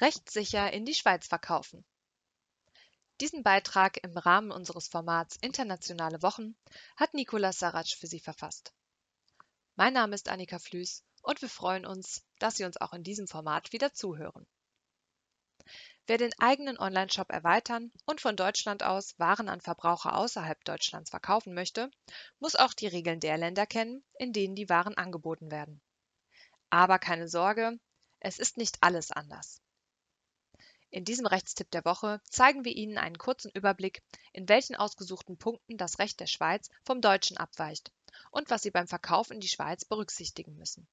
[0.00, 1.84] rechtssicher in die Schweiz verkaufen.
[3.20, 6.54] Diesen Beitrag im Rahmen unseres Formats Internationale Wochen
[6.96, 8.74] hat Nicolas Saratsch für Sie verfasst.
[9.74, 13.26] Mein Name ist Annika Flüß und wir freuen uns, dass Sie uns auch in diesem
[13.26, 14.46] Format wieder zuhören.
[16.06, 21.54] Wer den eigenen Onlineshop erweitern und von Deutschland aus Waren an Verbraucher außerhalb Deutschlands verkaufen
[21.54, 21.90] möchte,
[22.38, 25.80] muss auch die Regeln der Länder kennen, in denen die Waren angeboten werden.
[26.70, 27.80] Aber keine Sorge,
[28.20, 29.60] es ist nicht alles anders.
[30.90, 34.02] In diesem Rechtstipp der Woche zeigen wir Ihnen einen kurzen Überblick,
[34.32, 37.92] in welchen ausgesuchten Punkten das Recht der Schweiz vom deutschen abweicht
[38.30, 40.86] und was Sie beim Verkauf in die Schweiz berücksichtigen müssen.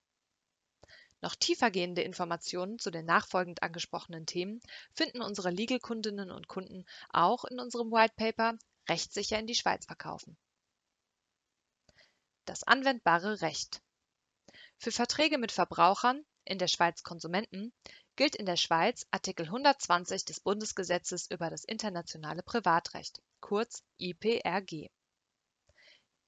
[1.22, 4.60] Noch tiefergehende Informationen zu den nachfolgend angesprochenen Themen
[4.94, 8.58] finden unsere Legal-Kundinnen und Kunden auch in unserem White Paper
[8.90, 10.38] Rechtssicher in die Schweiz verkaufen.
[12.44, 13.82] Das anwendbare Recht.
[14.78, 17.72] Für Verträge mit Verbrauchern, in der Schweiz Konsumenten,
[18.16, 24.90] gilt in der Schweiz Artikel 120 des Bundesgesetzes über das internationale Privatrecht, kurz IPRG.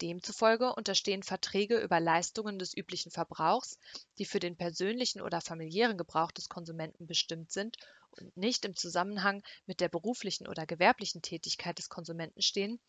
[0.02, 3.78] Demzufolge unterstehen Verträge über Leistungen des üblichen Verbrauchs,
[4.18, 7.78] die für den persönlichen oder familiären Gebrauch des Konsumenten bestimmt sind
[8.10, 12.80] und nicht im Zusammenhang mit der beruflichen oder gewerblichen Tätigkeit des Konsumenten stehen,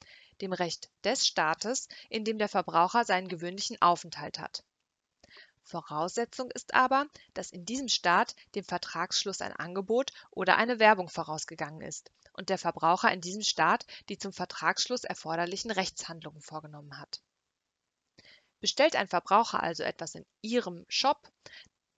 [0.40, 4.64] dem Recht des Staates, in dem der Verbraucher seinen gewöhnlichen Aufenthalt hat
[5.66, 11.80] Voraussetzung ist aber, dass in diesem Staat dem Vertragsschluss ein Angebot oder eine Werbung vorausgegangen
[11.80, 17.20] ist und der Verbraucher in diesem Staat die zum Vertragsschluss erforderlichen Rechtshandlungen vorgenommen hat.
[18.60, 21.30] Bestellt ein Verbraucher also etwas in Ihrem Shop,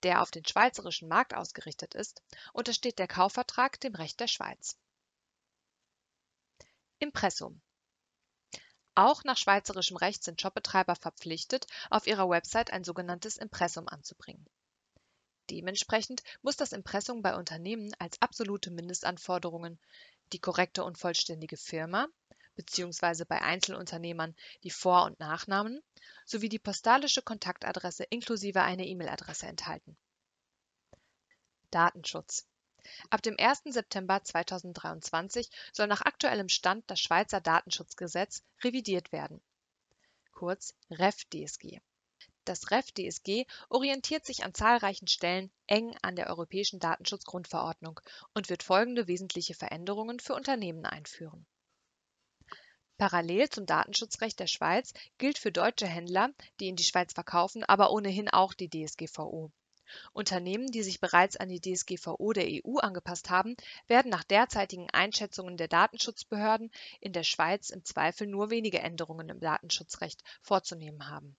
[0.03, 4.77] der auf den schweizerischen Markt ausgerichtet ist, untersteht der Kaufvertrag dem Recht der Schweiz.
[6.97, 7.61] Impressum
[8.99, 14.45] auch nach schweizerischem Recht sind Shopbetreiber verpflichtet, auf ihrer Website ein sogenanntes Impressum anzubringen.
[15.49, 19.79] Dementsprechend muss das Impressum bei Unternehmen als absolute Mindestanforderungen
[20.33, 22.07] die korrekte und vollständige Firma
[22.55, 23.23] bzw.
[23.23, 25.81] bei Einzelunternehmern die Vor- und Nachnamen
[26.25, 29.97] sowie die postalische Kontaktadresse inklusive einer E-Mail-Adresse enthalten.
[31.71, 32.48] Datenschutz
[33.09, 33.63] Ab dem 1.
[33.65, 39.41] September 2023 soll nach aktuellem Stand das Schweizer Datenschutzgesetz revidiert werden
[40.31, 41.79] (kurz REF-DSG).
[42.45, 47.99] Das REF-DSG orientiert sich an zahlreichen Stellen eng an der Europäischen Datenschutzgrundverordnung
[48.33, 51.45] und wird folgende wesentliche Veränderungen für Unternehmen einführen.
[52.97, 57.91] Parallel zum Datenschutzrecht der Schweiz gilt für deutsche Händler, die in die Schweiz verkaufen, aber
[57.91, 59.51] ohnehin auch die DSGVO
[60.13, 63.55] Unternehmen, die sich bereits an die DSGVO der EU angepasst haben,
[63.87, 69.39] werden nach derzeitigen Einschätzungen der Datenschutzbehörden in der Schweiz im Zweifel nur wenige Änderungen im
[69.39, 71.37] Datenschutzrecht vorzunehmen haben.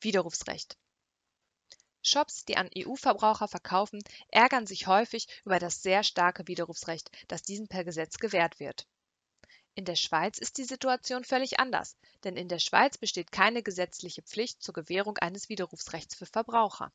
[0.00, 0.78] Widerrufsrecht
[2.02, 7.68] Shops, die an EU-Verbraucher verkaufen, ärgern sich häufig über das sehr starke Widerrufsrecht, das diesen
[7.68, 8.86] per Gesetz gewährt wird
[9.74, 14.22] in der Schweiz ist die Situation völlig anders, denn in der Schweiz besteht keine gesetzliche
[14.22, 16.92] Pflicht zur Gewährung eines Widerrufsrechts für Verbraucher.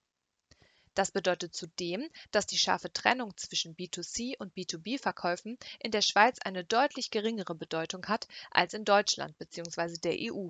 [0.93, 6.63] Das bedeutet zudem, dass die scharfe Trennung zwischen B2C und B2B-Verkäufen in der Schweiz eine
[6.63, 9.97] deutlich geringere Bedeutung hat als in Deutschland bzw.
[9.97, 10.49] der EU.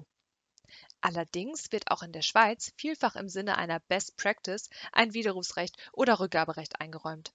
[1.02, 6.20] Allerdings wird auch in der Schweiz vielfach im Sinne einer Best Practice ein Widerrufsrecht oder
[6.20, 7.34] Rückgaberecht eingeräumt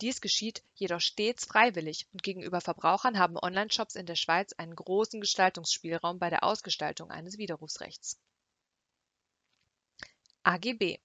[0.00, 5.20] dies geschieht jedoch stets freiwillig und gegenüber Verbrauchern haben Onlineshops in der Schweiz einen großen
[5.20, 8.18] Gestaltungsspielraum bei der Ausgestaltung eines Widerrufsrechts.
[10.42, 10.98] AGB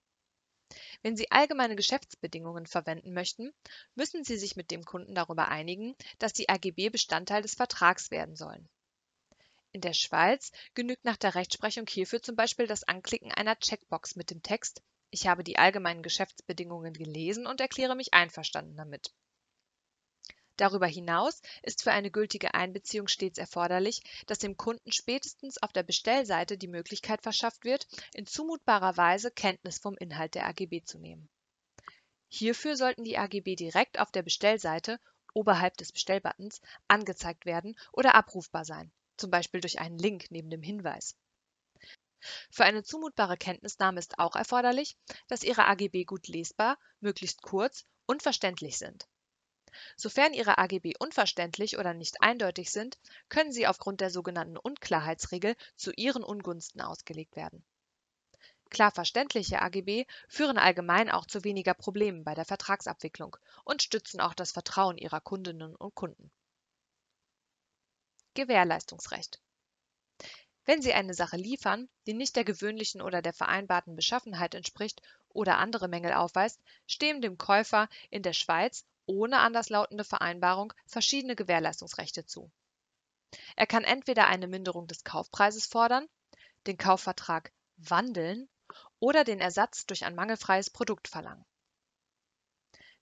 [1.04, 3.54] wenn Sie allgemeine Geschäftsbedingungen verwenden möchten,
[3.94, 8.36] müssen Sie sich mit dem Kunden darüber einigen, dass die AGB Bestandteil des Vertrags werden
[8.36, 8.68] sollen.
[9.72, 14.32] In der Schweiz genügt nach der Rechtsprechung hierfür zum Beispiel das Anklicken einer Checkbox mit
[14.32, 19.14] dem Text ich habe die allgemeinen Geschäftsbedingungen gelesen und erkläre mich einverstanden damit.
[20.58, 25.84] Darüber hinaus ist für eine gültige Einbeziehung stets erforderlich, dass dem Kunden spätestens auf der
[25.84, 31.30] Bestellseite die Möglichkeit verschafft wird, in zumutbarer Weise Kenntnis vom Inhalt der AGB zu nehmen.
[32.30, 35.00] Hierfür sollten die AGB direkt auf der Bestellseite
[35.34, 40.64] oberhalb des Bestellbuttons angezeigt werden oder abrufbar sein, zum Beispiel durch einen Link neben dem
[40.64, 41.16] Hinweis.
[42.50, 48.24] Für eine zumutbare Kenntnisnahme ist auch erforderlich, dass Ihre AGB gut lesbar, möglichst kurz und
[48.24, 49.08] verständlich sind.
[49.98, 52.98] Sofern Ihre AGB unverständlich oder nicht eindeutig sind,
[53.30, 57.66] können sie aufgrund der sogenannten Unklarheitsregel zu Ihren Ungunsten ausgelegt werden.
[58.70, 64.34] Klar verständliche AGB führen allgemein auch zu weniger Problemen bei der Vertragsabwicklung und stützen auch
[64.34, 66.32] das Vertrauen Ihrer Kundinnen und Kunden.
[68.34, 69.40] Gewährleistungsrecht
[70.66, 75.58] wenn Sie eine Sache liefern, die nicht der gewöhnlichen oder der vereinbarten Beschaffenheit entspricht oder
[75.58, 82.52] andere Mängel aufweist, stehen dem Käufer in der Schweiz ohne anderslautende Vereinbarung verschiedene Gewährleistungsrechte zu.
[83.56, 86.08] Er kann entweder eine Minderung des Kaufpreises fordern,
[86.68, 88.50] den Kaufvertrag wandeln
[89.00, 91.46] oder den Ersatz durch ein mangelfreies Produkt verlangen.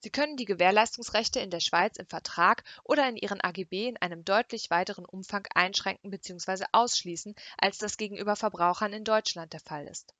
[0.03, 4.25] Sie können die Gewährleistungsrechte in der Schweiz im Vertrag oder in Ihren AGB in einem
[4.25, 6.65] deutlich weiteren Umfang einschränken bzw.
[6.73, 10.13] ausschließen, als das gegenüber Verbrauchern in Deutschland der Fall ist.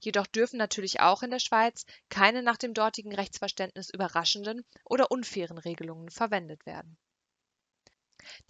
[0.00, 5.56] Jedoch dürfen natürlich auch in der Schweiz keine nach dem dortigen Rechtsverständnis überraschenden oder unfairen
[5.56, 6.98] Regelungen verwendet werden.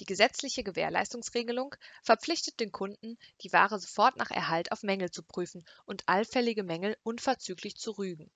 [0.01, 5.65] Die gesetzliche Gewährleistungsregelung verpflichtet den Kunden, die Ware sofort nach Erhalt auf Mängel zu prüfen
[5.85, 8.29] und allfällige Mängel unverzüglich zu rügen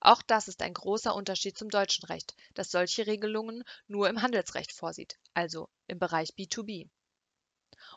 [0.00, 4.72] auch das ist ein großer Unterschied zum deutschen Recht, das solche Regelungen nur im Handelsrecht
[4.72, 6.88] vorsieht, also im Bereich B2B.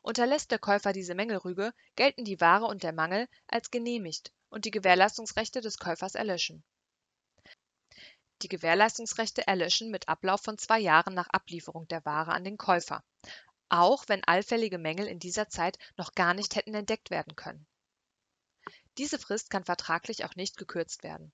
[0.01, 4.71] Unterlässt der Käufer diese Mängelrüge, gelten die Ware und der Mangel als genehmigt und die
[4.71, 6.63] Gewährleistungsrechte des Käufers erlöschen.
[8.41, 13.03] Die Gewährleistungsrechte erlöschen mit Ablauf von zwei Jahren nach Ablieferung der Ware an den Käufer,
[13.69, 17.65] auch wenn allfällige Mängel in dieser Zeit noch gar nicht hätten entdeckt werden können.
[18.97, 21.33] Diese Frist kann vertraglich auch nicht gekürzt werden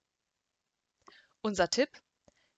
[1.42, 1.90] unser Tipp: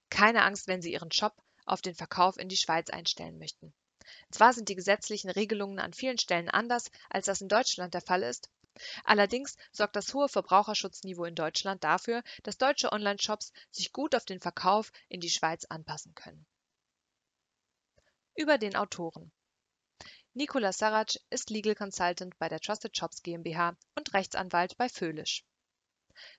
[0.10, 1.36] Keine Angst, wenn Sie Ihren Shop
[1.66, 3.74] auf den Verkauf in die Schweiz einstellen möchten.
[4.32, 8.24] Zwar sind die gesetzlichen Regelungen an vielen Stellen anders, als das in Deutschland der Fall
[8.24, 8.50] ist.
[9.04, 14.40] Allerdings sorgt das hohe Verbraucherschutzniveau in Deutschland dafür, dass deutsche Online-Shops sich gut auf den
[14.40, 16.46] Verkauf in die Schweiz anpassen können.
[18.36, 19.32] Über den Autoren.
[20.34, 25.44] Nicola Sarac ist Legal Consultant bei der Trusted Shops GmbH und Rechtsanwalt bei Föhlisch.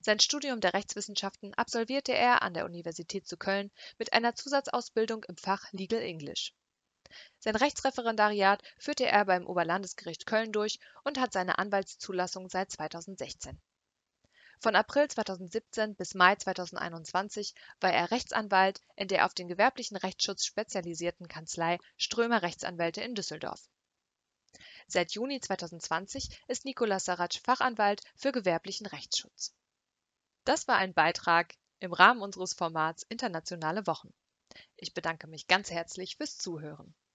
[0.01, 5.37] Sein Studium der Rechtswissenschaften absolvierte er an der Universität zu Köln mit einer Zusatzausbildung im
[5.37, 6.53] Fach Legal English.
[7.39, 13.61] Sein Rechtsreferendariat führte er beim Oberlandesgericht Köln durch und hat seine Anwaltszulassung seit 2016.
[14.61, 20.47] Von April 2017 bis Mai 2021 war er Rechtsanwalt in der auf den gewerblichen Rechtsschutz
[20.47, 23.69] spezialisierten Kanzlei Strömer Rechtsanwälte in Düsseldorf.
[24.87, 29.53] Seit Juni 2020 ist Nicolas Sarac Fachanwalt für gewerblichen Rechtsschutz
[30.45, 34.13] das war ein Beitrag im Rahmen unseres Formats Internationale Wochen.
[34.77, 36.95] Ich bedanke mich ganz herzlich fürs Zuhören.